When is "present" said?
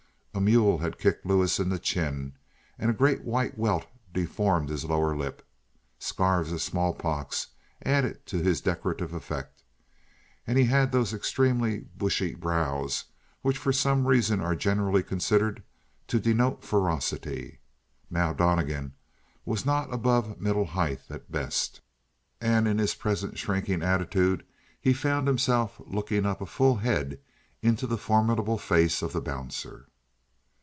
22.95-23.37